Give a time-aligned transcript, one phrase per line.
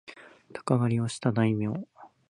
[0.51, 1.67] 鷹狩をした大名